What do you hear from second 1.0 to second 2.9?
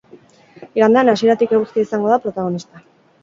hasieratik eguzkia izango da protagonista.